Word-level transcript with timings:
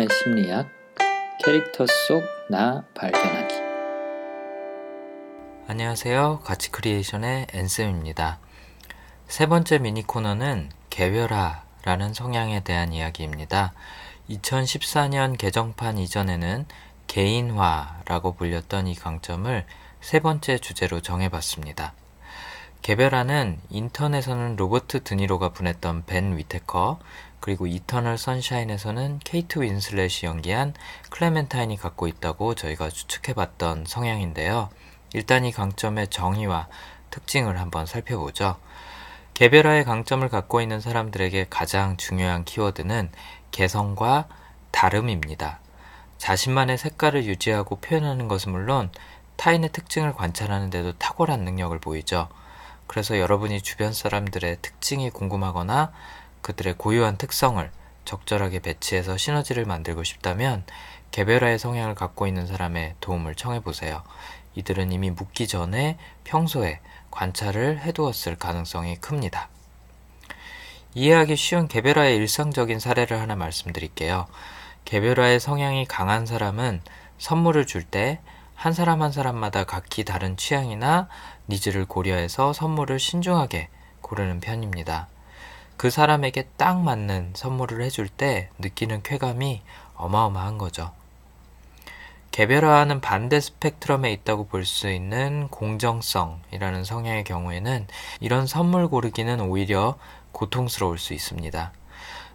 영화의 0.00 0.08
심리학, 0.10 0.68
캐릭터 1.44 1.84
속 1.86 2.22
나 2.48 2.84
발견하기. 2.94 3.54
안녕하세요. 5.68 6.40
가치 6.42 6.70
크리에이션의 6.70 7.48
앤쌤입니다. 7.52 8.38
세 9.28 9.46
번째 9.46 9.78
미니 9.78 10.02
코너는 10.02 10.70
개별화라는 10.88 12.14
성향에 12.14 12.60
대한 12.60 12.92
이야기입니다. 12.92 13.72
2014년 14.30 15.36
개정판 15.36 15.98
이전에는 15.98 16.66
개인화라고 17.06 18.34
불렸던 18.34 18.86
이 18.86 18.94
강점을 18.94 19.66
세 20.00 20.20
번째 20.20 20.58
주제로 20.58 21.00
정해봤습니다. 21.00 21.94
개별화는 22.82 23.60
인턴에서는 23.68 24.56
로버트 24.56 25.02
드니로가 25.04 25.50
분했던 25.50 26.04
벤 26.06 26.36
위태커, 26.36 26.98
그리고 27.38 27.66
이터널 27.66 28.18
선샤인에서는 28.18 29.20
케이트 29.24 29.60
윈슬렛이 29.60 30.24
연기한 30.24 30.74
클레멘타인이 31.10 31.76
갖고 31.76 32.06
있다고 32.06 32.54
저희가 32.54 32.90
추측해봤던 32.90 33.84
성향인데요. 33.86 34.70
일단 35.12 35.44
이 35.44 35.52
강점의 35.52 36.08
정의와 36.08 36.68
특징을 37.10 37.58
한번 37.58 37.86
살펴보죠. 37.86 38.56
개별화의 39.34 39.84
강점을 39.84 40.28
갖고 40.28 40.60
있는 40.60 40.80
사람들에게 40.80 41.46
가장 41.48 41.96
중요한 41.96 42.44
키워드는 42.44 43.10
개성과 43.50 44.28
다름입니다. 44.70 45.60
자신만의 46.18 46.76
색깔을 46.76 47.24
유지하고 47.24 47.76
표현하는 47.76 48.28
것은 48.28 48.52
물론 48.52 48.90
타인의 49.36 49.72
특징을 49.72 50.12
관찰하는 50.12 50.68
데도 50.68 50.92
탁월한 50.98 51.44
능력을 51.44 51.78
보이죠. 51.78 52.28
그래서 52.90 53.20
여러분이 53.20 53.62
주변 53.62 53.92
사람들의 53.92 54.56
특징이 54.62 55.10
궁금하거나 55.10 55.92
그들의 56.42 56.74
고유한 56.76 57.18
특성을 57.18 57.70
적절하게 58.04 58.58
배치해서 58.58 59.16
시너지를 59.16 59.64
만들고 59.64 60.02
싶다면 60.02 60.64
개별화의 61.12 61.60
성향을 61.60 61.94
갖고 61.94 62.26
있는 62.26 62.48
사람의 62.48 62.96
도움을 62.98 63.36
청해 63.36 63.60
보세요. 63.60 64.02
이들은 64.56 64.90
이미 64.90 65.12
묻기 65.12 65.46
전에 65.46 65.98
평소에 66.24 66.80
관찰을 67.12 67.78
해두었을 67.78 68.34
가능성이 68.34 68.96
큽니다. 68.96 69.50
이해하기 70.94 71.36
쉬운 71.36 71.68
개별화의 71.68 72.16
일상적인 72.16 72.80
사례를 72.80 73.20
하나 73.20 73.36
말씀드릴게요. 73.36 74.26
개별화의 74.84 75.38
성향이 75.38 75.86
강한 75.86 76.26
사람은 76.26 76.82
선물을 77.18 77.66
줄때 77.66 78.18
한 78.60 78.74
사람 78.74 79.00
한 79.00 79.10
사람마다 79.10 79.64
각기 79.64 80.04
다른 80.04 80.36
취향이나 80.36 81.08
needs를 81.48 81.86
고려해서 81.86 82.52
선물을 82.52 82.98
신중하게 82.98 83.70
고르는 84.02 84.40
편입니다. 84.40 85.08
그 85.78 85.88
사람에게 85.88 86.46
딱 86.58 86.78
맞는 86.78 87.32
선물을 87.34 87.80
해줄 87.80 88.10
때 88.10 88.50
느끼는 88.58 89.02
쾌감이 89.02 89.62
어마어마한 89.94 90.58
거죠. 90.58 90.92
개별화와는 92.32 93.00
반대 93.00 93.40
스펙트럼에 93.40 94.12
있다고 94.12 94.46
볼 94.48 94.66
수 94.66 94.90
있는 94.90 95.48
공정성이라는 95.48 96.84
성향의 96.84 97.24
경우에는 97.24 97.86
이런 98.20 98.46
선물 98.46 98.88
고르기는 98.88 99.40
오히려 99.40 99.96
고통스러울 100.32 100.98
수 100.98 101.14
있습니다. 101.14 101.72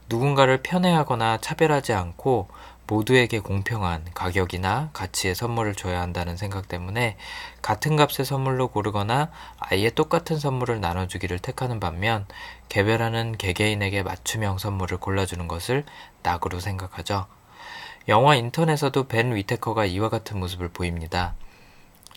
누군가를 0.10 0.64
편애하거나 0.64 1.38
차별하지 1.38 1.94
않고 1.94 2.48
모두에게 2.88 3.40
공평한 3.40 4.06
가격이나 4.14 4.92
가치의 4.94 5.34
선물을 5.36 5.76
줘야 5.76 6.02
한다는 6.02 6.38
생각 6.38 6.68
때문에 6.68 7.18
같은 7.62 7.96
값의 7.96 8.26
선물로 8.26 8.68
고르거나 8.68 9.32
아예 9.60 9.90
똑같은 9.90 10.38
선물을 10.38 10.82
나눠주기를 10.82 11.40
택하는 11.40 11.80
반면 11.80 12.26
개별하는 12.70 13.38
개개인에게 13.38 14.04
맞춤형 14.04 14.60
선물을 14.60 14.98
골라주는 14.98 15.48
것을 15.48 15.84
낙으로 16.22 16.60
생각하죠. 16.60 17.26
영화 18.08 18.36
인턴에서도 18.36 19.08
벤 19.08 19.34
위테커가 19.34 19.86
이와 19.86 20.10
같은 20.10 20.40
모습을 20.40 20.70
보입니다. 20.70 21.34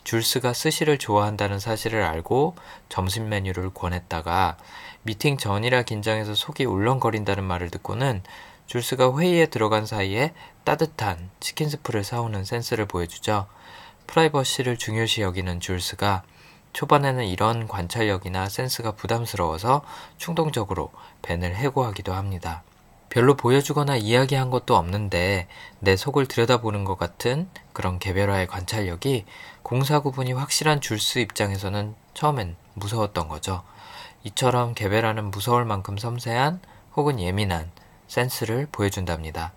줄스가 0.04 0.52
스시를 0.52 0.98
좋아한다는 0.98 1.58
사실을 1.58 2.02
알고 2.02 2.56
점심 2.88 3.28
메뉴를 3.28 3.72
권했다가 3.74 4.56
미팅 5.02 5.36
전이라 5.36 5.82
긴장해서 5.82 6.34
속이 6.34 6.64
울렁거린다는 6.64 7.44
말을 7.44 7.70
듣고는 7.70 8.22
줄스가 8.68 9.16
회의에 9.16 9.46
들어간 9.46 9.86
사이에 9.86 10.34
따뜻한 10.64 11.30
치킨 11.40 11.70
스프를 11.70 12.04
사오는 12.04 12.44
센스를 12.44 12.84
보여주죠. 12.84 13.46
프라이버시를 14.06 14.76
중요시 14.76 15.22
여기는 15.22 15.58
줄스가 15.60 16.22
초반에는 16.74 17.24
이런 17.24 17.66
관찰력이나 17.66 18.50
센스가 18.50 18.92
부담스러워서 18.92 19.82
충동적으로 20.18 20.92
벤을 21.22 21.56
해고하기도 21.56 22.12
합니다. 22.12 22.62
별로 23.08 23.38
보여주거나 23.38 23.96
이야기한 23.96 24.50
것도 24.50 24.76
없는데 24.76 25.48
내 25.80 25.96
속을 25.96 26.26
들여다보는 26.26 26.84
것 26.84 26.98
같은 26.98 27.48
그런 27.72 27.98
개별화의 27.98 28.48
관찰력이 28.48 29.24
공사 29.62 30.00
구분이 30.00 30.34
확실한 30.34 30.82
줄스 30.82 31.20
입장에서는 31.20 31.94
처음엔 32.12 32.54
무서웠던 32.74 33.28
거죠. 33.28 33.62
이처럼 34.24 34.74
개별화는 34.74 35.30
무서울 35.30 35.64
만큼 35.64 35.96
섬세한 35.96 36.60
혹은 36.96 37.18
예민한 37.18 37.70
센스를 38.08 38.66
보여준답니다. 38.72 39.52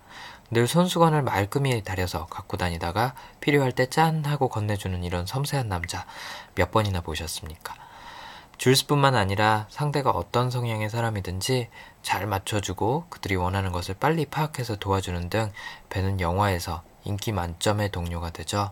늘 0.50 0.66
손수건을 0.66 1.22
말끔히 1.22 1.82
다려서 1.82 2.26
갖고 2.26 2.56
다니다가 2.58 3.14
필요할 3.40 3.72
때 3.72 3.86
짠 3.86 4.24
하고 4.24 4.48
건네주는 4.48 5.02
이런 5.02 5.26
섬세한 5.26 5.68
남자 5.68 6.04
몇 6.54 6.70
번이나 6.70 7.00
보셨습니까? 7.00 7.74
줄스뿐만 8.58 9.16
아니라 9.16 9.66
상대가 9.70 10.10
어떤 10.10 10.50
성향의 10.50 10.88
사람이든지 10.90 11.68
잘 12.02 12.26
맞춰주고 12.26 13.06
그들이 13.08 13.34
원하는 13.34 13.72
것을 13.72 13.94
빨리 13.98 14.26
파악해서 14.26 14.76
도와주는 14.76 15.30
등 15.30 15.50
배는 15.88 16.20
영화에서 16.20 16.82
인기 17.04 17.32
만점의 17.32 17.90
동료가 17.90 18.30
되죠. 18.30 18.70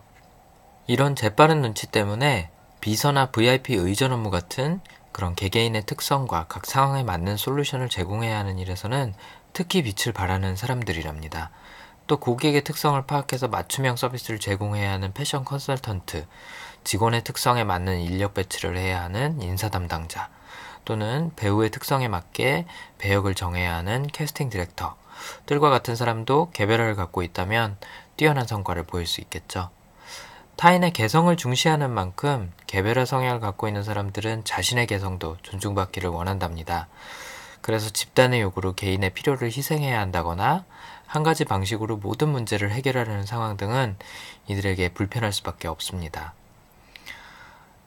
이런 0.87 1.15
재빠른 1.15 1.61
눈치 1.61 1.87
때문에 1.87 2.51
비서나 2.79 3.31
VIP 3.31 3.73
의전 3.75 4.11
업무 4.13 4.29
같은 4.29 4.81
그런 5.11 5.35
개개인의 5.35 5.85
특성과 5.85 6.45
각 6.47 6.65
상황에 6.65 7.03
맞는 7.03 7.35
솔루션을 7.35 7.89
제공해야 7.89 8.37
하는 8.37 8.59
일에서는 8.59 9.13
특히 9.53 9.83
빛을 9.83 10.13
발하는 10.13 10.55
사람들이랍니다. 10.55 11.51
또 12.07 12.17
고객의 12.19 12.63
특성을 12.63 13.01
파악해서 13.05 13.47
맞춤형 13.47 13.95
서비스를 13.95 14.39
제공해야 14.39 14.91
하는 14.91 15.13
패션 15.13 15.45
컨설턴트, 15.45 16.25
직원의 16.83 17.23
특성에 17.23 17.63
맞는 17.63 17.99
인력 18.01 18.33
배치를 18.33 18.77
해야 18.77 19.01
하는 19.03 19.41
인사 19.41 19.69
담당자, 19.69 20.29
또는 20.83 21.31
배우의 21.35 21.69
특성에 21.69 22.07
맞게 22.07 22.65
배역을 22.97 23.35
정해야 23.35 23.75
하는 23.75 24.07
캐스팅 24.07 24.49
디렉터, 24.49 24.95
들과 25.45 25.69
같은 25.69 25.95
사람도 25.95 26.51
개별화를 26.51 26.95
갖고 26.95 27.21
있다면 27.21 27.77
뛰어난 28.17 28.47
성과를 28.47 28.83
보일 28.83 29.05
수 29.05 29.21
있겠죠. 29.21 29.69
타인의 30.57 30.91
개성을 30.91 31.35
중시하는 31.37 31.89
만큼 31.91 32.51
개별화 32.67 33.05
성향을 33.05 33.39
갖고 33.39 33.67
있는 33.67 33.83
사람들은 33.83 34.43
자신의 34.43 34.87
개성도 34.87 35.37
존중받기를 35.41 36.09
원한답니다. 36.09 36.87
그래서 37.61 37.89
집단의 37.89 38.41
요구로 38.41 38.73
개인의 38.73 39.13
필요를 39.13 39.47
희생해야 39.47 39.99
한다거나 39.99 40.65
한 41.05 41.23
가지 41.23 41.45
방식으로 41.45 41.97
모든 41.97 42.29
문제를 42.29 42.71
해결하려는 42.71 43.25
상황 43.25 43.57
등은 43.57 43.97
이들에게 44.47 44.89
불편할 44.93 45.33
수밖에 45.33 45.67
없습니다. 45.67 46.33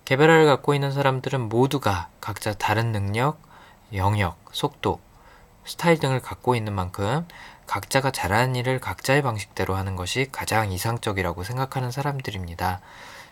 개별화를 0.04 0.44
갖고 0.44 0.74
있는 0.74 0.92
사람들은 0.92 1.48
모두가 1.48 2.08
각자 2.20 2.52
다른 2.52 2.92
능력, 2.92 3.40
영역, 3.94 4.36
속도, 4.52 5.00
스타일 5.64 5.98
등을 5.98 6.20
갖고 6.20 6.54
있는 6.54 6.74
만큼 6.74 7.26
각자가 7.66 8.10
잘하는 8.10 8.56
일을 8.56 8.78
각자의 8.80 9.22
방식대로 9.22 9.74
하는 9.74 9.96
것이 9.96 10.28
가장 10.30 10.70
이상적이라고 10.70 11.44
생각하는 11.44 11.90
사람들입니다. 11.90 12.80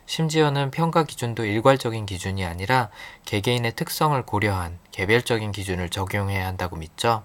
심지어는 0.07 0.71
평가 0.71 1.05
기준도 1.05 1.45
일괄적인 1.45 2.07
기준이 2.07 2.45
아니라 2.45 2.91
개개인의 3.25 3.77
특성을 3.77 4.21
고려한 4.23 4.79
개별적인 4.91 5.53
기준을 5.53 5.89
적용해야 5.89 6.47
한다고 6.47 6.77
믿죠. 6.77 7.23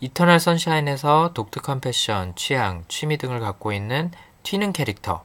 이터널 0.00 0.40
선샤인에서 0.40 1.32
독특한 1.32 1.80
패션, 1.80 2.34
취향, 2.34 2.84
취미 2.88 3.18
등을 3.18 3.40
갖고 3.40 3.72
있는 3.72 4.10
튀는 4.42 4.72
캐릭터 4.72 5.24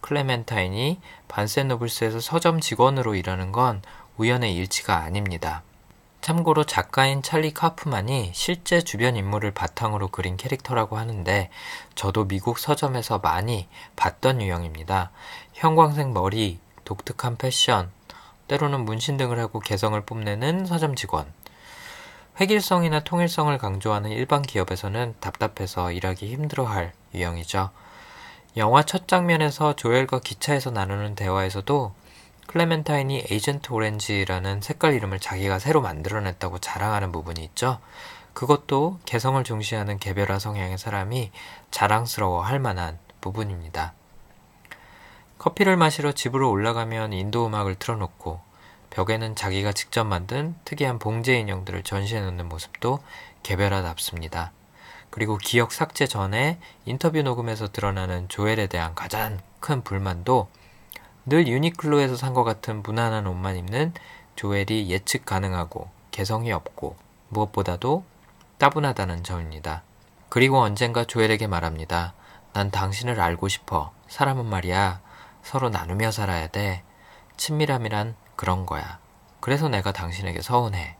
클레멘타인이 0.00 1.00
반스앤노블스에서 1.28 2.20
서점 2.20 2.60
직원으로 2.60 3.14
일하는 3.14 3.52
건 3.52 3.82
우연의 4.16 4.54
일치가 4.54 4.96
아닙니다. 4.96 5.62
참고로 6.24 6.64
작가인 6.64 7.20
찰리 7.20 7.52
카프만이 7.52 8.30
실제 8.32 8.80
주변 8.80 9.14
인물을 9.14 9.50
바탕으로 9.50 10.08
그린 10.08 10.38
캐릭터라고 10.38 10.96
하는데 10.96 11.50
저도 11.94 12.26
미국 12.26 12.58
서점에서 12.58 13.18
많이 13.18 13.68
봤던 13.96 14.40
유형입니다. 14.40 15.10
형광색 15.54 16.10
머리, 16.10 16.58
독특한 16.84 17.36
패션, 17.36 17.92
때로는 18.48 18.84
문신 18.84 19.16
등을 19.16 19.38
하고 19.38 19.60
개성을 19.60 19.98
뽐내는 20.00 20.66
서점 20.66 20.96
직원. 20.96 21.32
획일성이나 22.40 23.04
통일성을 23.04 23.56
강조하는 23.56 24.10
일반 24.10 24.42
기업에서는 24.42 25.14
답답해서 25.20 25.92
일하기 25.92 26.32
힘들어할 26.32 26.92
유형이죠. 27.14 27.70
영화 28.56 28.82
첫 28.82 29.06
장면에서 29.06 29.76
조엘과 29.76 30.20
기차에서 30.20 30.72
나누는 30.72 31.14
대화에서도 31.14 31.94
클레멘타인이 32.48 33.26
에이전트 33.30 33.72
오렌지라는 33.72 34.60
색깔 34.60 34.94
이름을 34.94 35.20
자기가 35.20 35.60
새로 35.60 35.80
만들어냈다고 35.80 36.58
자랑하는 36.58 37.12
부분이 37.12 37.42
있죠. 37.44 37.78
그것도 38.32 38.98
개성을 39.04 39.42
중시하는 39.44 40.00
개별화 40.00 40.40
성향의 40.40 40.78
사람이 40.78 41.30
자랑스러워 41.70 42.42
할 42.42 42.58
만한 42.58 42.98
부분입니다. 43.20 43.94
커피를 45.38 45.76
마시러 45.76 46.12
집으로 46.12 46.50
올라가면 46.50 47.12
인도 47.12 47.46
음악을 47.46 47.74
틀어놓고 47.76 48.40
벽에는 48.90 49.34
자기가 49.34 49.72
직접 49.72 50.04
만든 50.04 50.54
특이한 50.64 50.98
봉제 50.98 51.36
인형들을 51.38 51.82
전시해 51.82 52.20
놓는 52.20 52.48
모습도 52.48 53.00
개별화답습니다. 53.42 54.52
그리고 55.10 55.36
기억 55.36 55.72
삭제 55.72 56.06
전에 56.06 56.58
인터뷰 56.86 57.22
녹음에서 57.22 57.70
드러나는 57.70 58.28
조엘에 58.28 58.66
대한 58.68 58.94
가장 58.94 59.38
큰 59.60 59.82
불만도 59.82 60.48
늘 61.26 61.46
유니클로에서 61.48 62.16
산 62.16 62.34
것 62.34 62.44
같은 62.44 62.82
무난한 62.82 63.26
옷만 63.26 63.56
입는 63.56 63.94
조엘이 64.36 64.90
예측 64.90 65.24
가능하고 65.24 65.88
개성이 66.10 66.52
없고 66.52 66.96
무엇보다도 67.28 68.04
따분하다는 68.58 69.24
점입니다. 69.24 69.82
그리고 70.28 70.60
언젠가 70.60 71.04
조엘에게 71.04 71.46
말합니다. 71.46 72.12
난 72.52 72.70
당신을 72.70 73.20
알고 73.20 73.48
싶어. 73.48 73.92
사람은 74.08 74.46
말이야. 74.46 75.00
서로 75.44 75.68
나누며 75.68 76.10
살아야 76.10 76.48
돼. 76.48 76.82
친밀함이란 77.36 78.16
그런 78.34 78.66
거야. 78.66 78.98
그래서 79.40 79.68
내가 79.68 79.92
당신에게 79.92 80.40
서운해. 80.42 80.96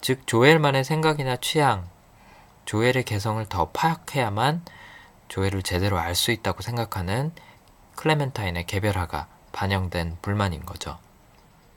즉, 0.00 0.26
조엘만의 0.26 0.84
생각이나 0.84 1.36
취향, 1.36 1.88
조엘의 2.66 3.04
개성을 3.04 3.44
더 3.48 3.70
파악해야만 3.70 4.64
조엘을 5.28 5.62
제대로 5.62 5.98
알 5.98 6.14
수 6.14 6.30
있다고 6.30 6.62
생각하는 6.62 7.32
클레멘타인의 7.96 8.66
개별화가 8.66 9.26
반영된 9.52 10.18
불만인 10.20 10.66
거죠. 10.66 10.98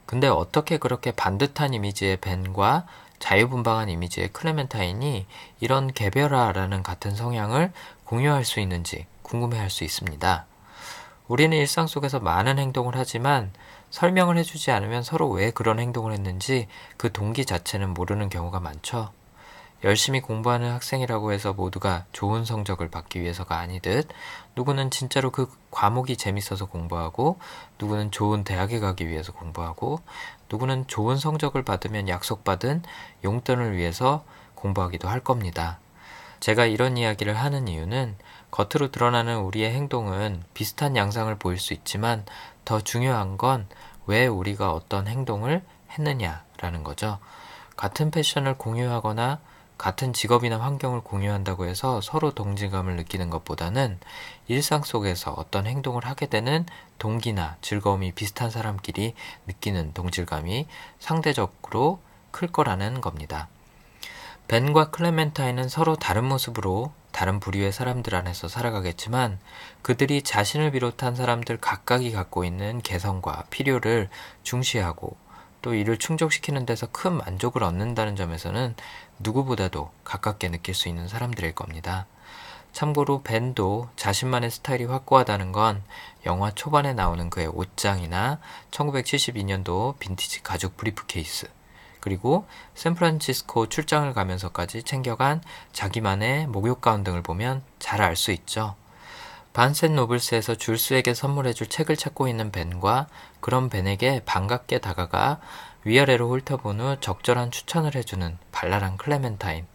근데 0.04 0.28
어떻게 0.28 0.76
그렇게 0.76 1.12
반듯한 1.12 1.74
이미지의 1.74 2.18
벤과 2.18 2.86
자유분방한 3.18 3.88
이미지의 3.88 4.28
클레멘타인이 4.28 5.26
이런 5.60 5.92
개별화라는 5.92 6.82
같은 6.82 7.16
성향을 7.16 7.72
공유할 8.04 8.44
수 8.44 8.60
있는지 8.60 9.06
궁금해할 9.22 9.70
수 9.70 9.84
있습니다. 9.84 10.46
우리는 11.28 11.56
일상 11.56 11.86
속에서 11.86 12.20
많은 12.20 12.58
행동을 12.58 12.94
하지만 12.96 13.52
설명을 13.90 14.36
해주지 14.38 14.70
않으면 14.70 15.02
서로 15.02 15.28
왜 15.28 15.50
그런 15.50 15.80
행동을 15.80 16.12
했는지 16.12 16.68
그 16.96 17.12
동기 17.12 17.44
자체는 17.44 17.94
모르는 17.94 18.28
경우가 18.28 18.60
많죠. 18.60 19.10
열심히 19.84 20.20
공부하는 20.20 20.72
학생이라고 20.72 21.32
해서 21.32 21.52
모두가 21.52 22.06
좋은 22.12 22.44
성적을 22.44 22.88
받기 22.88 23.20
위해서가 23.20 23.58
아니듯 23.58 24.08
누구는 24.54 24.90
진짜로 24.90 25.30
그 25.30 25.50
과목이 25.70 26.16
재밌어서 26.16 26.66
공부하고 26.66 27.38
누구는 27.78 28.10
좋은 28.10 28.42
대학에 28.42 28.80
가기 28.80 29.06
위해서 29.06 29.32
공부하고 29.32 30.00
누구는 30.50 30.86
좋은 30.86 31.18
성적을 31.18 31.62
받으면 31.62 32.08
약속받은 32.08 32.82
용돈을 33.24 33.76
위해서 33.76 34.24
공부하기도 34.54 35.08
할 35.08 35.20
겁니다. 35.20 35.78
제가 36.40 36.66
이런 36.66 36.96
이야기를 36.96 37.34
하는 37.34 37.68
이유는 37.68 38.16
겉으로 38.56 38.90
드러나는 38.90 39.38
우리의 39.38 39.72
행동은 39.72 40.42
비슷한 40.54 40.96
양상을 40.96 41.34
보일 41.36 41.58
수 41.58 41.74
있지만 41.74 42.24
더 42.64 42.80
중요한 42.80 43.36
건 43.36 43.68
왜 44.06 44.26
우리가 44.26 44.72
어떤 44.72 45.06
행동을 45.08 45.62
했느냐라는 45.90 46.84
거죠. 46.84 47.18
같은 47.76 48.10
패션을 48.10 48.56
공유하거나 48.56 49.40
같은 49.76 50.14
직업이나 50.14 50.58
환경을 50.58 51.02
공유한다고 51.02 51.66
해서 51.66 52.00
서로 52.00 52.30
동질감을 52.30 52.96
느끼는 52.96 53.28
것보다는 53.28 53.98
일상 54.48 54.82
속에서 54.82 55.32
어떤 55.32 55.66
행동을 55.66 56.06
하게 56.06 56.26
되는 56.26 56.64
동기나 56.98 57.58
즐거움이 57.60 58.12
비슷한 58.12 58.50
사람끼리 58.50 59.14
느끼는 59.46 59.92
동질감이 59.92 60.66
상대적으로 60.98 62.00
클 62.30 62.48
거라는 62.48 63.02
겁니다. 63.02 63.48
벤과 64.48 64.90
클레멘타인은 64.92 65.68
서로 65.68 65.96
다른 65.96 66.24
모습으로 66.24 66.92
다른 67.16 67.40
부류의 67.40 67.72
사람들 67.72 68.14
안에서 68.14 68.46
살아가겠지만 68.46 69.38
그들이 69.80 70.20
자신을 70.20 70.72
비롯한 70.72 71.16
사람들 71.16 71.56
각각이 71.56 72.12
갖고 72.12 72.44
있는 72.44 72.82
개성과 72.82 73.44
필요를 73.48 74.10
중시하고 74.42 75.16
또 75.62 75.72
이를 75.72 75.96
충족시키는 75.96 76.66
데서 76.66 76.88
큰 76.92 77.16
만족을 77.16 77.62
얻는다는 77.62 78.16
점에서는 78.16 78.74
누구보다도 79.20 79.90
가깝게 80.04 80.50
느낄 80.50 80.74
수 80.74 80.90
있는 80.90 81.08
사람들일 81.08 81.54
겁니다. 81.54 82.04
참고로 82.72 83.22
벤도 83.22 83.88
자신만의 83.96 84.50
스타일이 84.50 84.84
확고하다는 84.84 85.52
건 85.52 85.82
영화 86.26 86.50
초반에 86.50 86.92
나오는 86.92 87.30
그의 87.30 87.46
옷장이나 87.46 88.40
1972년도 88.70 89.98
빈티지 89.98 90.42
가죽 90.42 90.76
브리프케이스, 90.76 91.48
그리고 92.06 92.46
샌프란시스코 92.76 93.68
출장을 93.68 94.14
가면서까지 94.14 94.84
챙겨간 94.84 95.42
자기만의 95.72 96.46
목욕 96.46 96.80
가운 96.80 97.02
등을 97.02 97.20
보면 97.20 97.64
잘 97.80 98.00
알 98.00 98.14
수 98.14 98.30
있죠. 98.30 98.76
반센 99.52 99.96
노블스에서 99.96 100.54
줄스에게 100.54 101.14
선물해줄 101.14 101.66
책을 101.66 101.96
찾고 101.96 102.28
있는 102.28 102.52
벤과 102.52 103.08
그런 103.40 103.68
벤에게 103.68 104.22
반갑게 104.24 104.78
다가가 104.78 105.40
위아래로 105.82 106.30
훑어본 106.30 106.78
후 106.80 106.96
적절한 107.00 107.50
추천을 107.50 107.96
해주는 107.96 108.38
발랄한 108.52 108.98
클레멘타인. 108.98 109.66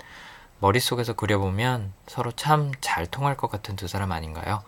머릿속에서 0.60 1.12
그려보면 1.12 1.92
서로 2.08 2.32
참 2.32 2.72
잘 2.80 3.08
통할 3.08 3.36
것 3.36 3.52
같은 3.52 3.76
두 3.76 3.90
사람 3.90 4.14
아닌가요? 4.14 4.64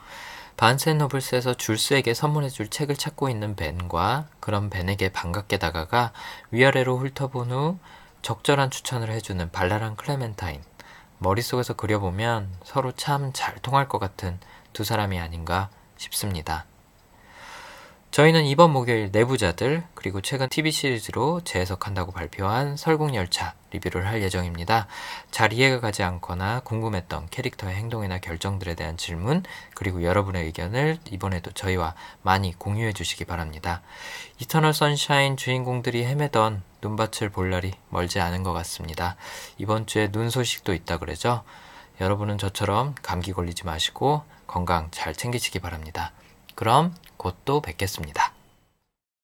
반센 0.56 1.00
노블스에서 1.00 1.56
줄스에게 1.56 2.14
선물해줄 2.14 2.70
책을 2.70 2.96
찾고 2.96 3.30
있는 3.30 3.56
벤과 3.56 4.28
그런 4.40 4.70
벤에게 4.70 5.10
반갑게 5.10 5.58
다가가 5.58 6.14
위아래로 6.52 6.98
훑어본 7.00 7.52
후 7.52 7.80
적절한 8.22 8.70
추천을 8.70 9.10
해주는 9.10 9.52
발랄한 9.52 9.96
클레멘타인. 9.96 10.62
머릿속에서 11.18 11.74
그려보면 11.74 12.54
서로 12.64 12.92
참 12.92 13.34
잘 13.34 13.56
통할 13.60 13.88
것 13.88 14.00
같은 14.00 14.40
두 14.74 14.84
사람이 14.84 15.20
아닌가 15.20 15.70
싶습니다. 15.98 16.66
저희는 18.14 18.46
이번 18.46 18.72
목요일 18.74 19.10
내부자들 19.12 19.84
그리고 19.96 20.22
최근 20.22 20.48
TV 20.48 20.70
시리즈로 20.70 21.42
재해석한다고 21.44 22.12
발표한 22.12 22.78
설국열차 22.78 23.56
리뷰를 23.72 24.06
할 24.06 24.22
예정입니다. 24.22 24.86
잘 25.32 25.52
이해가 25.52 25.80
가지 25.80 26.04
않거나 26.04 26.60
궁금했던 26.60 27.30
캐릭터의 27.32 27.74
행동이나 27.74 28.20
결정들에 28.20 28.76
대한 28.76 28.98
질문 28.98 29.42
그리고 29.74 30.04
여러분의 30.04 30.46
의견을 30.46 31.00
이번에도 31.10 31.50
저희와 31.54 31.96
많이 32.22 32.54
공유해 32.54 32.94
주시기 32.94 33.26
바랍니다. 33.26 33.82
이터널 34.38 34.76
선샤인 34.76 35.36
주인공들이 35.36 36.06
헤매던 36.06 36.62
눈밭을 36.84 37.32
볼 37.32 37.50
날이 37.50 37.74
멀지 37.90 38.20
않은 38.20 38.44
것 38.44 38.54
같습니다. 38.54 39.16
이번 39.58 39.88
주에 39.88 40.12
눈 40.12 40.30
소식도 40.30 40.76
있다 40.76 41.00
그러죠? 41.00 41.44
여러분은 42.00 42.38
저처럼 42.38 42.94
감기 43.02 43.34
걸리지 43.34 43.66
마시고 43.66 44.22
건강 44.46 44.90
잘 44.92 45.16
챙기시기 45.16 45.58
바랍니다. 45.58 46.12
그럼 46.54 46.94
곧 47.24 47.36
또 47.46 47.62
뵙겠습니다. 47.62 48.33